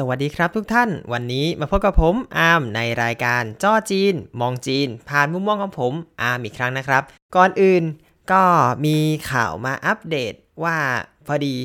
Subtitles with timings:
[0.00, 5.92] สวัสดีครับทุกท่าน วันนี้มาพบกับผมอาร์มในรายการจ้อจีน มองจีน ผ่านมุมมองของผม
[6.22, 7.02] อาร์มอีกครั้งนะครับ
[7.36, 7.82] ก่อนอื่น
[8.32, 8.44] ก็
[8.84, 8.96] มี
[9.30, 10.78] ข่าวมาอัปเดตว่า
[11.26, 11.56] พอดี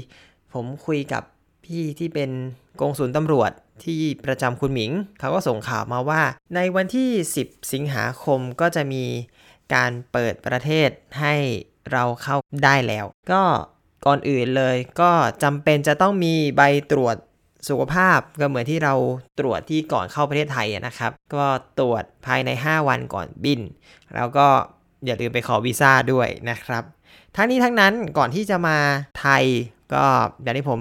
[0.54, 1.24] ผมคุยกับ
[1.66, 2.32] พี่ที่เป็น
[2.80, 3.52] กองสุลตำรวจ
[3.86, 6.22] ที่ประจำคุณหมิง เขาก็ส่งข่าวมาว่า
[6.56, 7.10] ในวันที่
[7.44, 9.04] 10 สิงหาคมก็จะมี
[9.74, 11.36] การเปิดประเทศให้
[11.92, 13.44] เราเข้าได้แล้ว ก็
[14.06, 15.12] ก่อนอื่นเลยก็
[15.44, 17.18] จำเป็นจะต้องมีใบตรวจ
[17.70, 18.94] สุขภาพก็เหมือนที่เรา
[19.40, 21.46] ตรวจที่ก่อนเข้าประเทศไทยนะครับ ก็
[21.80, 23.62] ตรวจภายใน 5 วันก่อนบิน
[24.16, 24.48] แล้วก็
[25.06, 26.84] อย่าลืมไปขอวีซ่าด้วยนะครับ
[27.36, 28.78] ทั้งนี้ทั้งนั้นก่อนที่จะมา
[29.20, 29.44] ไทย
[29.94, 30.04] ก็
[30.42, 30.80] อย่างที่ผม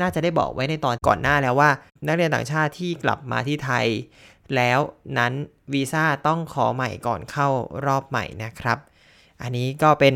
[0.00, 1.70] น่าจะได้บอกไว้ในตอนก่อนหน้าแล้วว่า
[2.06, 3.86] นักเรียนต่างชาติที่กลับมาที่ไทย
[4.56, 4.80] แล้ว
[5.18, 5.32] นั้น
[5.72, 7.48] วีซ่าต้องขอใหม่ก่อนเข้า
[7.86, 8.78] รอบใหม่นะครับ
[9.42, 10.14] อันนี้ก็เป็น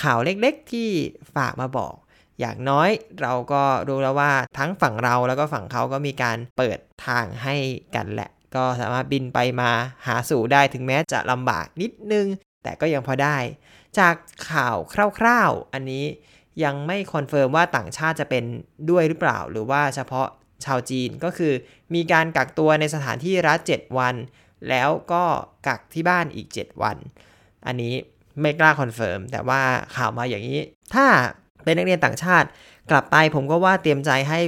[0.00, 0.88] ข่าวเล็กๆที่
[1.34, 1.94] ฝากมาบอก
[2.40, 2.90] อย่างน้อย
[3.22, 7.54] เราก็รู้แล้วว่าทั้งฝั่งเราแล้วก็ฝั่งเขาก็มีการเปิดทางให้
[7.96, 9.70] กันแหละ ก็สามารถบินไปมา
[10.06, 12.26] หาสู่ได้ถึงแม้จะลำบากนิดนึง
[12.62, 13.36] แต่ก็ยังพอได้
[13.98, 14.14] จาก
[14.50, 14.76] ข่าว
[15.18, 16.04] คร่าวๆ อันนี้
[16.64, 18.44] ยังไม่คอนเฟิร์มว่าต่างชาติจะเป็น
[18.90, 20.28] ด้วยหรือเปล่า หรือว่าเฉพาะ
[20.64, 21.52] ชาวจีนก็คือ
[21.94, 24.14] มีการกักตัวในสถานที่รัฐ 7 วัน
[24.68, 25.24] แล้วก็
[25.66, 26.96] กักที่บ้านอีก 7 วัน
[27.66, 27.94] อันนี้
[28.40, 29.60] ไม่กล้าคอนเฟิร์มแต่ว่า
[29.96, 30.60] ข่าวมาอย่างนี้
[30.94, 31.06] ถ้า
[31.64, 32.48] เป็นนักเรียนต่างชาติ
[32.90, 34.40] กลับไปผมก็ว่าเตรียมใจให้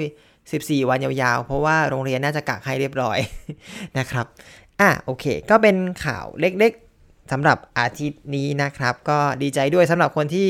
[0.42, 3.18] 14 วันยาวๆ เพราะว่าโรงเรียนน่าจะกักให้เรียบร้อย
[3.98, 4.26] นะครับ
[4.80, 10.48] อะโอเค ก็เป็นข่าวเล็กๆสำหรับอาทิตย์นี้นะครับ ก็ดีใจด้วยสำหรับคนที่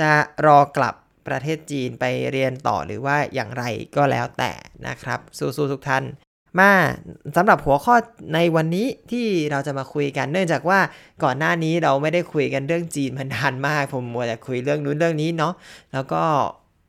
[0.00, 0.10] จะ
[0.46, 0.94] รอกลับ
[1.28, 3.64] ประเทศจีนไปเรียนต่อหรือว่าอย่างไร
[3.96, 4.52] ก็แล้วแต่
[4.88, 6.04] นะครับ สู้ๆทุกท่าน
[6.58, 6.70] มา
[7.36, 7.94] สำหรับหัวข้อ
[8.34, 10.80] ในวันนี้ที่เราจะมาคุยกัน เนื่องจากว่า
[11.24, 15.52] ก่อนหน้านี้เราไม่ได้คุยกันเรื่องจีนมันนานมาก ผมมัวแต่คุยเรื่องนู้นเรื่องนี้เนาะ
[15.92, 16.22] แล้วก็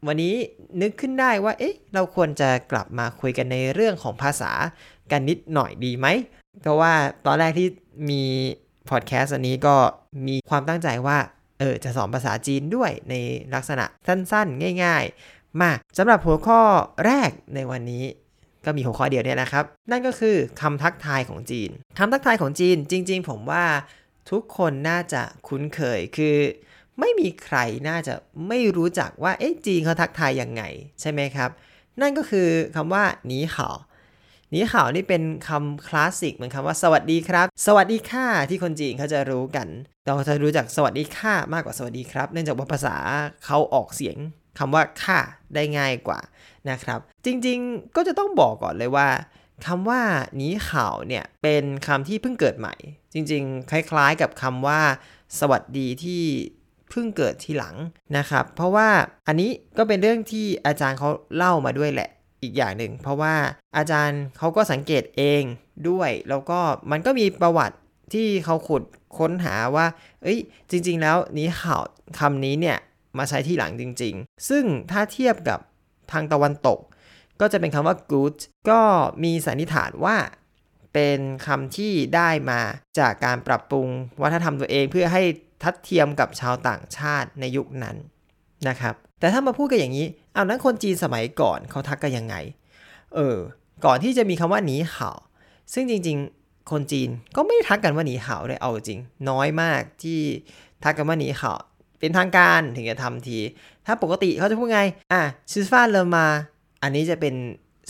[0.08, 0.36] วันนี้
[0.82, 4.52] นึกขึ้นได้ว่า เอ๊ะ เราควรจะกลับมาคุยกันในเรื่องของภาษา
[5.12, 6.08] กันนิดหน่อยดีไหม
[6.62, 6.94] เพราะว่า
[7.26, 7.68] ตอนแรกที่
[8.10, 8.24] มี
[8.90, 9.76] พอดแคสต์อันนี้ก็
[10.28, 11.18] มีความตั้งใจว่า
[11.60, 13.16] เออ จะสอนภาษาจีนด้วยใน
[13.54, 15.04] ลักษณะสั้นๆ ง่าย
[15.34, 16.62] ๆ มาสำหรับหัวข้อ
[17.06, 18.04] แรกในวันนี้
[18.66, 23.66] ก็มีหัวข้อเดียวเนี่ยนะครับ นั่นก็คือคำทักทายของจีนคำทักทายของจีนจริง ๆ ผมว่า
[24.32, 26.36] ทุกคนน่าจะคุ้นเคยคือ
[27.00, 27.58] ไม่มีใคร
[27.90, 28.14] น่าจะ
[28.48, 30.64] ไม่รู้จักว่าเอ๊ะจีนเขาทักทายยังไง
[31.02, 31.50] ใช่ไหมครับ
[32.02, 33.76] นั่นก็คือคำว่าหนีข่าว
[34.52, 39.68] หนีข่าวนี่เป็นคำคลาสสิกเหมือนคำว่าสวัสดีครับ สวัสดีค่ะที่คนจีนเขาจะรู้กัน
[40.06, 42.96] เราจะรู้จักสวัสดีค่ะมากกว่าสวัสดีครับ เนื่องจากว่าภาษา
[43.46, 44.18] เขาออกเสียง
[44.60, 45.20] คำว่าค่ะ
[45.56, 46.20] ได้ง่ายกว่า
[46.70, 49.08] นะครับ จริงๆก็จะต้องบอกก่อนเลยว่า
[49.66, 50.02] คำว่า
[50.36, 52.76] หนีข่าวเนี่ยเป็นคำที่เพิ่งเกิดใหม่
[53.14, 54.82] จริงๆ คล้ายๆกับคำว่า
[55.40, 56.24] สวัสดีที่
[56.90, 57.76] เพิ่งเกิดทีหลัง
[58.18, 58.90] นะครับ เพราะว่า
[59.28, 62.10] อันนี้ก็เป็นเรื่องที่อาจารย์เขาเล่ามาด้วยแหละ
[62.44, 63.36] อีกอย่างหนึ่ง เพราะว่า
[63.78, 65.44] อาจารย์เขาก็สังเกตเอง
[65.90, 66.60] ด้วย แล้วก็
[66.92, 67.78] มันก็มีประวัติ
[68.14, 68.84] ที่เขาขุด
[69.18, 69.86] ค้นหาว่า
[70.24, 70.40] เอ้ย
[70.70, 71.82] จริง ๆ แล้วนี้ข่าว
[72.20, 72.78] คำนี้เนี่ย
[73.18, 75.60] มาใช้ที่หลังจริง ๆ ซึ่งถ้าเทียบกับ
[76.12, 76.80] ทางตะวันตก
[77.42, 78.36] ก็จะเป็นคำว่า good
[78.70, 78.82] ก็
[79.24, 80.18] มีสันนิษฐานว่า
[80.94, 82.62] เป็นคำที่ได้มา
[83.00, 83.88] จากการปรับปรุง
[84.22, 85.24] วัฒนธรรมตัวเองเพื่อให้
[85.64, 87.96] ทัดเทียมกับชาวต่างชาติในยุคนั้น
[88.68, 92.36] นะครับ แต่ถ้ามาพูดกันอย่างนี้ เอานั้นคนจีนสมัยก่อนเขาทักกันยังไง
[93.16, 93.38] เออ
[93.86, 95.12] ก่อนที่จะมีคำว่าหนีข่า
[95.74, 99.00] ซึ่งจริงๆ คนจีนก็ไม่ได้ทักกันว่าหนีเข่าเลยเอาจริง
[99.30, 100.20] น้อยมากที่
[100.84, 101.54] ทักกันว่าหนีเข่า
[102.06, 103.40] เป็นทางการถึงจะทำที
[103.86, 104.82] ถ้าปกติเขาจะพูดไง
[105.14, 105.22] อะ
[105.52, 106.28] ชิสฟาเลมา
[106.84, 107.36] อันนี้จะเป็น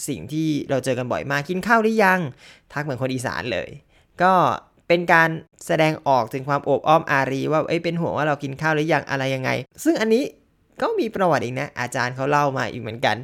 [0.07, 2.19] สิ่งที่เราเจอกันบ่อยมากกินข้าวหรือยัง
[2.73, 3.69] ทักเหมือนคนอีสานเลย
[4.21, 4.33] ก็
[4.87, 5.29] เป็นการ
[5.65, 9.49] แสดงออกถึงความโอบอ้อมอารี ว่าเอ้ยเป็นห่วงว่าเรากินข้าวหรือยังอะไรยังไง
[9.83, 10.23] ซึ่งอันนี้
[10.81, 13.17] ก็มีประวัติอีกนะ อาจารย์เขาเล่ามาอีกเหมือนกัน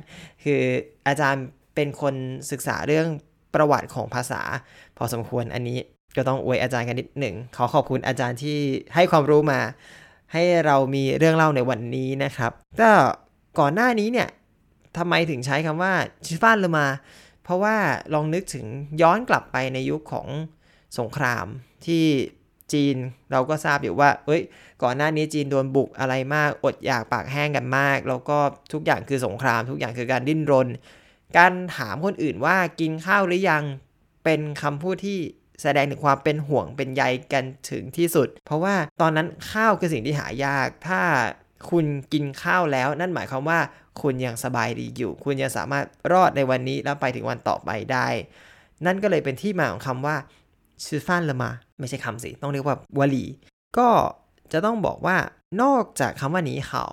[0.43, 0.61] คือ
[1.07, 1.43] อาจารย์
[1.75, 2.15] เป็นคน
[2.51, 3.07] ศึกษาเรื่อง
[3.55, 4.41] ประวัติของภาษา
[4.97, 5.77] พอสมควรอันนี้
[6.15, 8.57] ก็ต้องอวยอาจารย์กันนิดหนึ่งขอขอบคุณอาจารย์ที่
[8.95, 9.59] ให้ความรู้มา
[10.33, 12.51] ให้เรามีเรื่องเล่าในวันนี้นะครับ
[12.81, 12.91] ก็
[13.59, 14.29] ก่อนหน้านี้เนี่ย
[14.97, 15.93] ทำไมถึงใช้คำว่า
[16.25, 16.87] ชิฟานเลมา
[17.43, 17.75] เพราะว่า
[18.13, 18.65] ลองนึกถึง
[19.01, 20.27] ย้อนกลับไปในยุคของ
[20.99, 21.45] สงคราม
[21.85, 22.05] ที่
[22.73, 22.95] จีน
[23.31, 24.41] เราก็ทราบอยู่ว่า เอ้ย
[24.83, 28.37] ก่อนหน้านี้จีนโดนบุกอะไรมาก อดอยากปากแห้งกันมาก แล้วก็
[28.73, 30.67] ทุกอย่างคือสงคราม ทุกอย่างคือการดิ้นรน
[31.37, 33.63] การถามคนอื่นว่ากินข้าวหรือยัง
[34.23, 35.19] เป็นคำพูดที่
[35.61, 37.03] แสดงถึงความเป็นห่วงเป็นใย
[37.33, 41.01] กันถึงที่สุด เพราะว่าตอนนั้นข้าวคือสิ่งที่หายาก ถ้า
[41.69, 43.59] คุณกินข้าวแล้ว นั่นหมายความว่า
[44.01, 48.07] คุณยังสบายดีอยู่ คุณยังสามารถรอดในวันนี้แล้วไปถึงวันต่อไปได้
[48.85, 50.15] นั่นก็เลยเป็นที่มาของคำว่า
[50.85, 53.25] ชื่อฟันละมา ไม่ใช่คำสิ ต้องเรียกว่าวลี
[53.77, 53.89] ก็
[54.51, 55.17] จะต้องบอกว่า
[55.61, 56.89] นอกจากคำว่าหนีข่าว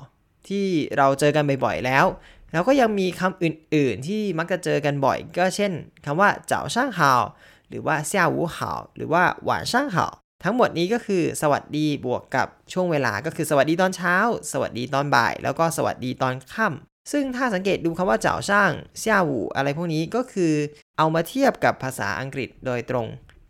[0.48, 0.66] ที่
[0.96, 2.04] เราเจอกันบ่อยๆแล้ว
[2.52, 5.72] แล้วก็ยังมีคำอื่นๆที่มักจะเจอกันบ่อย ก็เช่น
[6.04, 7.22] คำว่าเจ้าช่างหาว
[7.68, 10.06] หรือว่าเซี่ยวูหาหรือว่าหวานช่างหา
[10.44, 14.16] ทั้งหมดนี้ก็คือสวัสดีบวกกับช่วงเวลาก็คือสวัสดีตอนเช้า
[14.52, 20.52] สวัสดีตอนบ่าย แล้วก็สวัสดีตอนค่ำซึ่งถ้าสังเกตดูคำว่าเจ้าช่างเซี่ยวูอะไรพวกนี้ก็คือ
[20.98, 23.06] เอามาเทียบกับภาษาอังกฤษโดยตรง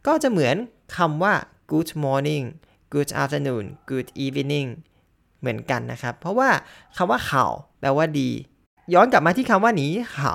[0.07, 0.57] ก็จะเหมือน
[0.97, 1.35] คำว่า
[1.71, 2.45] good morning
[2.95, 4.69] good afternoon good evening
[5.41, 6.51] เหมือนกันนะครับ เพราะว่า
[6.97, 7.45] คำว่าข่า
[7.81, 8.31] แปลว่าดี
[8.95, 10.35] ย้อนกลับมาที่คำว่าหนีข่า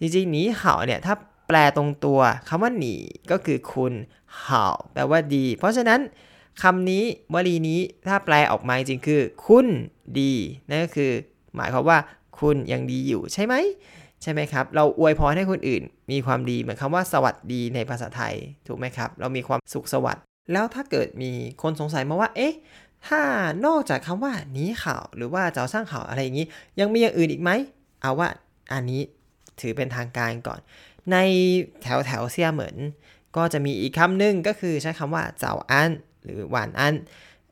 [0.00, 1.14] จริงๆหนีข่าเนี่ยถ้า
[1.48, 2.94] แปลตรงตัวคำว่าหนี
[3.30, 3.92] ก็คือคุณ
[4.44, 6.00] ข่าแปลว่าดี เพราะฉะนั้น
[6.62, 7.02] คำนี้
[7.34, 9.66] วลีนี้ถ้าแปลออกมาจริงคือ คุณ
[10.18, 10.32] ดี
[10.68, 11.10] นั่นก็คือ
[11.56, 11.98] หมายความว่า
[12.40, 13.54] คุณยังดีอยู่ใช่ไหม
[14.22, 18.34] ใช่ไหมครับ เราอวยพรให้คนอื่น มีความดีเหมือนคำว่าสวัสดีในภาษาไทย
[18.66, 21.30] ถูกไหมครับ เรามีความสุขสวัสดิ์แล้วถ้าเกิดมี
[21.62, 22.54] คนสงสัยมาว่า เอ๊ะ
[23.06, 23.20] ถ้า
[23.66, 26.46] นอกจากคำว่านี้ข่าวหรือว่าเจ้าสร้างข่าวอะไรอย่างนี้
[26.80, 27.50] ยังมีอย่างอื่นอีกไหม
[28.02, 28.28] เอาว่า
[28.72, 29.02] อันนี้
[29.60, 30.60] ถือเป็นทางการก่อน
[31.12, 31.16] ใน
[31.82, 32.76] แถวแถวเซียเหมือน
[33.36, 35.90] ก็จะมีอีกคำหนึ่งก็คือใช้คำว่าเจ้าอัน
[36.24, 36.94] หรือหวานอัน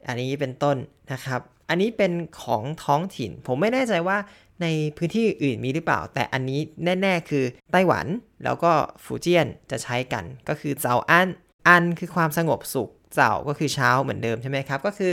[0.06, 0.76] อันนี้เป็นต้น
[1.12, 2.12] นะครับ อันนี้เป็น
[2.42, 4.18] ของท้องถิ่น ผมไม่แน่ใจว่า
[4.62, 4.66] ใน
[4.96, 6.60] พื้นที่อื่นมีหรือเปล่า แต่อันนี้
[7.02, 8.06] แน่ ๆ คือไต้หวัน
[8.44, 8.72] แล้วก็
[9.04, 11.28] ฟูเจียนจะใช้กันก็คือเจ้าอัน
[11.68, 15.12] อันคือความสงบสุขเจ้าก็คือเช้าเหมือนเดิมใช่ไหมครับ ก็คือ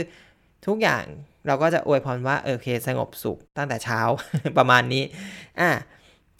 [0.66, 1.04] ทุกอย่าง
[1.46, 4.00] เราก็จะอวยพรว่าโอเคสงบสุขตั้งแต่เช้า
[4.58, 5.04] ประมาณนี้
[5.60, 5.70] อะ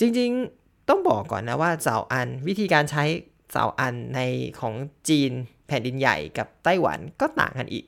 [0.01, 0.60] จริงๆ
[0.91, 3.05] ต้องบอกก่อนนะว่าเจ้าอันวิธีการใช้
[3.51, 4.21] เจ้าอันใน
[4.61, 4.75] ของ
[5.09, 5.33] จีน
[5.67, 7.85] แผ่นดินใหญ่กับไต้หวันก็ต่างกันอีก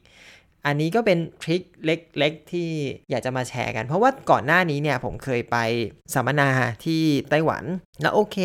[0.67, 2.69] อันนี้ก็เป็นทริคเล็กๆที่
[3.11, 5.57] อยากจะมาแชร์กัน เพราะว่าก่อนหน้านี้เนี่ยผมเคยไป
[6.15, 6.49] สัมมนา
[6.85, 7.65] ที่ไต้หวัน
[8.03, 8.37] แล้วโอเค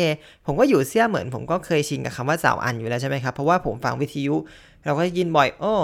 [0.46, 4.36] ผมก็อยู่เซี่ยเหมือน ผมก็เคยชินกับคำว่าเจ้าอันอยู่แล้วใช่ไหมครับ เพราะว่าผมฟังวิทยุ
[4.84, 5.74] เราก็ยินบ่อย โอ้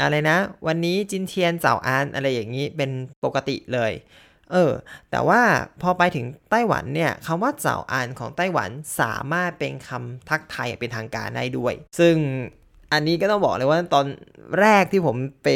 [0.00, 0.36] อะไรนะ
[0.66, 2.90] วันนี้จินเทียนเจ้าอันอะไรอย่างนี้เป็น
[3.24, 3.92] ปกติเลย
[4.52, 4.72] เออ
[5.10, 5.40] แต่ว่า
[5.82, 8.70] พอไปถึงไต้หวันเนี่ยคำว่าเจ้าอันของไต้หวัน
[9.00, 12.16] สามารถเป็นคำทักทายเป็นทางการได้ด้วย ซึ่ง
[12.92, 14.06] อันนี้ก็ต้องบอกเลยว่าตอน
[14.60, 15.48] แรกที่ผมไป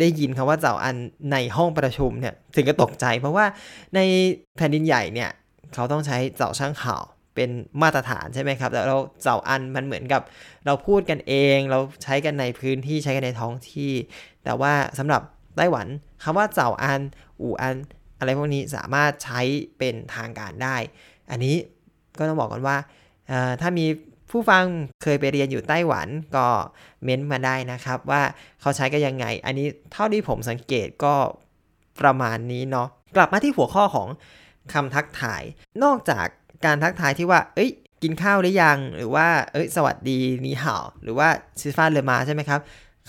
[0.00, 0.96] ได้ยินคำว่าเจ้าอัน
[1.32, 3.46] ในห้องประชุมเนี่ยถึงก็ตกใจ เพราะว่า
[3.94, 4.00] ใน
[4.56, 5.30] แผ่นดินใหญ่เนี่ย
[5.74, 7.02] เขาต้องใช้เจ้าช่างข่าว
[7.34, 7.50] เป็น
[7.82, 10.22] มาตรฐานใช่ไหมครับแต่เราเจ้าอันมันเหมือนกับ
[10.66, 13.92] เราพูดกันเองเราใช้กันในพื้นที่ใช้กันในท้องที่
[14.44, 15.22] แต่ว่าสำหรับ
[15.56, 15.86] ไต้หวัน
[16.22, 17.00] คำว่าเจ้าอัน
[17.40, 17.76] อู่อัน
[18.18, 19.40] อะไรพวกนี้สามารถใช้
[19.78, 20.76] เป็นทางการได้
[21.30, 21.56] อันนี้
[22.18, 22.76] ก็ต้องบอกกันว่า
[23.60, 23.86] ถ้ามี
[24.30, 24.64] ผู้ฟัง
[25.02, 26.46] เคยไปเรียนอยู่ไต้หวันก็
[27.04, 28.22] เม้นมาได้นะครับว่า
[28.60, 31.14] เขาใช้กันยังไง อันนี้เท่าที่ผมสังเกตก็
[32.00, 34.08] ประมาณนี้เนาะกลับมาที่หัวข้อของ
[34.72, 35.42] คำทักทาย
[35.84, 36.26] นอกจาก
[36.64, 37.70] การทักทายที่ว่า เอ้ย
[38.02, 41.28] กินข้าวหรือยัง หรือว่า เอ้ย สวัสดีนีห่าวหรือว่า
[41.60, 42.60] ซิฟานเลมาใช่ไหมครับ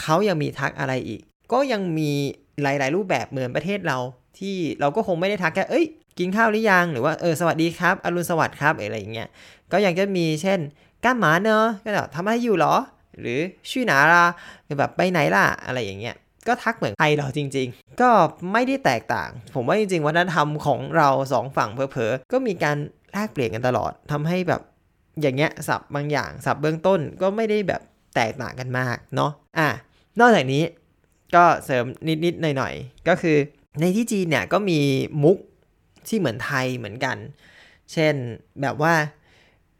[0.01, 1.21] เขายังมีทักอะไรอีก
[1.53, 2.11] ก็ยังมี
[2.61, 3.97] หลาย ๆ รูปแบบเหมือนประเทศเรา
[4.39, 5.85] ที่เราก็คงไม่ได้ทักแค่เอ้ย
[6.19, 9.27] กินข้าวหรือยัง หรือว่า เออ สวัสดีครับ อรุณสวัสดิ์ครับ อะไรอย่างเงี้ย
[9.71, 10.59] ก็ยังจะมีเช่น
[11.03, 12.75] ก้านหมาเนอะก็แบบทำอะไรอยู่หรอ
[13.19, 13.39] หรือ
[13.71, 14.25] ชื่อหนาล่ะ
[14.79, 16.15] แบบไปไหนล่ะ อะไรอย่างเงี้ย
[16.47, 18.09] ก็ทักเหมือนไทยเราจริง ๆ ก็
[18.53, 22.77] ไม่ได้แตกต่าง ผมว่าจริง ๆ วัฒนธรรมของเราสองฝั่งเพอๆก็มีการ
[23.13, 24.61] แลกเปลี่ยนกันตลอดทำให้แบบ
[25.21, 27.81] อย่างเงี้ย สับบางอย่าง สับเบื้องต้นก็ไม่ได้แบบ
[28.15, 29.69] แตกต่างกันมาก เนาะ อะ
[30.19, 30.63] นอกจากนี้
[31.35, 31.85] ก็เสริม
[32.25, 33.37] นิดๆหน่อยๆ ก็คือ
[33.79, 34.79] ในที่จีนเนี่ยก็มี
[35.23, 35.37] มุก
[36.07, 37.17] ที่เหมือนไทยเหมือนกัน
[37.93, 38.15] เช่น
[38.61, 38.93] แบบว่า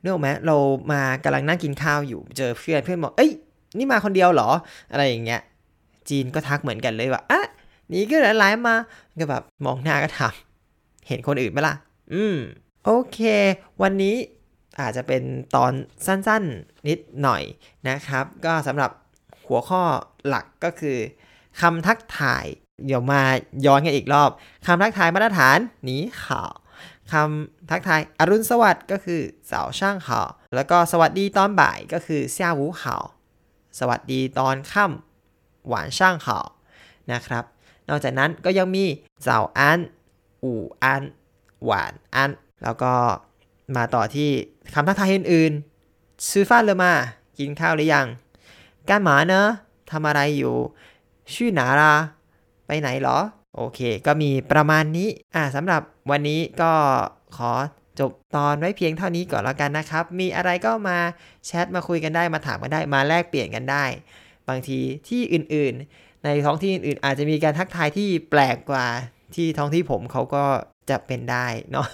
[0.02, 0.58] เนื่องไหมเรา
[0.92, 3.32] มากำลังนั่งกินข้าวอยู่เจอเพื่อนเพื่อนบอกเอ้ย
[3.78, 4.50] นี่มาคนเดียวเหรอ
[4.92, 5.42] อะไรอย่างเงี้ย
[6.10, 7.42] จีนก็ทักเหมือนกันเลยว่าอะ
[7.92, 8.76] นี่ก็หลายมา
[9.20, 10.34] ก็แบบมองหน้าก็ถาม
[11.08, 11.76] เห็นคนอื่นไหมล่ะ
[12.14, 12.38] อืม
[12.86, 13.20] โอเค
[13.82, 14.16] วันนี้
[14.80, 15.24] อาจจะเป็น
[15.56, 15.72] ตอน
[16.06, 17.44] สั้นๆนิดหน่อย
[17.88, 18.92] นะครับ ก็สำหรับ
[19.48, 19.82] หัวข้อ
[20.28, 20.98] หลักก็คือ
[21.62, 22.46] คำทักทาย
[22.86, 23.22] เดี๋ยวมา
[23.66, 24.30] ย้อนกันอีกรอบ
[24.66, 26.52] คำทักทายมาตรฐานหนีข่าว
[27.12, 33.04] คำทักทายอรุณสวัสดิ์ก็คือสาวช่างข่าวแล้วก็สวัสดีตอนบ่ายก็คือเซี่ยวูข่าว
[33.80, 36.46] สวัสดีตอนค่ำหวานช่างข่าว
[37.12, 37.44] นะครับ
[37.90, 38.86] นอกจากนั้นก็ยังมี
[39.24, 39.80] เจ้าอัน
[40.44, 41.04] อู่อัน
[41.66, 42.32] หวานอัน
[42.64, 42.94] แล้วก็
[43.76, 44.30] มาต่อที่
[44.74, 46.94] คำทักทายอื่นๆซื้อฟ้าเลยมา
[47.38, 48.08] กินข้าวหรือยัง
[48.90, 49.48] การหมาเนอะ
[49.92, 50.56] ทำอะไรอยู่
[51.34, 51.94] ชื่อหนาลา
[52.68, 53.18] ไปไหนหรอ
[53.56, 55.82] โอเค ก็มีประมาณนี้ อ่าสำหรับ
[56.12, 56.72] วันนี้ก็
[57.38, 57.52] ขอ
[58.00, 60.98] จบตอนไว้เพียงเท่านี้ก่อนแล้วกันนะครับ มีอะไรก็มา
[61.46, 63.86] แชทมาคุยกันได้มาถามกันได้มาแลกเปลี่ยนกันได้
[64.50, 68.86] บางทีที่อื่นๆ ในท้องที่อื่นๆ อาจจะมีการทักทายที่แปลกกว่า
[69.36, 70.46] ที่ท้องที่ผมเขาก็
[70.90, 71.88] จะเป็นได้เนาะ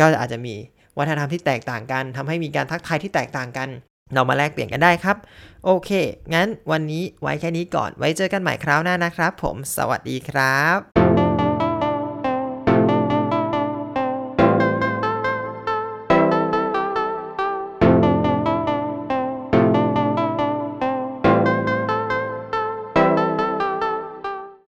[0.00, 0.54] ก็อาจจะมี
[0.98, 3.68] วัฒนธรรมที่แตกต่างกันทำให้มีการทักทายที่แตกต่างกัน
[4.14, 5.16] เรามาแลกเปลี่ยนกันได้ครับ
[5.64, 5.90] โอเค
[6.34, 10.99] งั้นวันนี้ไว้แค่นี้ก่อน ไว้เจอกันใหม่คราวหน้านะครับ ผม สวัสดีครับ